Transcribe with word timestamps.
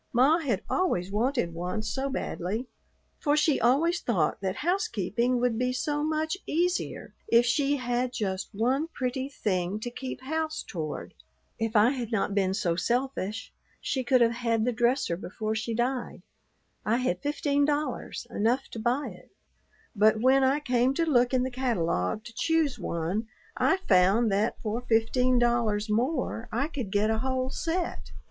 Ma 0.13 0.39
had 0.39 0.63
always 0.67 1.11
wanted 1.11 1.53
one 1.53 1.83
so 1.83 2.09
badly; 2.09 2.65
for 3.19 3.37
she 3.37 3.59
always 3.61 4.01
thought 4.01 4.41
that 4.41 4.55
housekeeping 4.55 5.39
would 5.39 5.59
be 5.59 5.71
so 5.71 6.03
much 6.03 6.35
easier 6.47 7.13
if 7.27 7.45
she 7.45 7.75
had 7.75 8.11
just 8.11 8.49
one 8.51 8.87
pretty 8.87 9.29
thing 9.29 9.79
to 9.79 9.91
keep 9.91 10.19
house 10.21 10.63
toward. 10.67 11.13
If 11.59 11.75
I 11.75 11.91
had 11.91 12.11
not 12.11 12.33
been 12.33 12.55
so 12.55 12.75
selfish, 12.75 13.53
she 13.79 14.03
could 14.03 14.21
have 14.21 14.31
had 14.31 14.65
the 14.65 14.71
dresser 14.71 15.15
before 15.15 15.53
she 15.53 15.75
died. 15.75 16.23
I 16.83 16.97
had 16.97 17.21
fifteen 17.21 17.63
dollars, 17.63 18.25
enough 18.31 18.69
to 18.69 18.79
buy 18.79 19.09
it, 19.13 19.29
but 19.95 20.19
when 20.19 20.43
I 20.43 20.61
came 20.61 20.95
to 20.95 21.05
look 21.05 21.31
in 21.31 21.43
the 21.43 21.51
catalogue 21.51 22.23
to 22.23 22.33
choose 22.33 22.79
one 22.79 23.27
I 23.55 23.77
found 23.87 24.31
that 24.31 24.59
for 24.63 24.81
fifteen 24.81 25.37
dollars 25.37 25.91
more 25.91 26.49
I 26.51 26.69
could 26.69 26.91
get 26.91 27.11
a 27.11 27.19
whole 27.19 27.51
set. 27.51 28.13